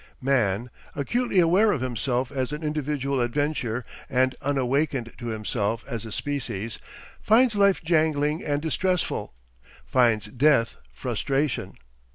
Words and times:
Man, 0.19 0.71
acutely 0.95 1.37
aware 1.39 1.71
of 1.71 1.81
himself 1.81 2.31
as 2.31 2.51
an 2.51 2.63
individual 2.63 3.21
adventure 3.21 3.85
and 4.09 4.33
unawakened 4.41 5.13
to 5.19 5.27
himself 5.27 5.85
as 5.87 6.07
a 6.07 6.11
species, 6.11 6.79
finds 7.21 7.53
life 7.53 7.83
jangling 7.83 8.43
and 8.43 8.63
distressful, 8.63 9.35
finds 9.85 10.25
death 10.25 10.77
frustration. 10.91 11.73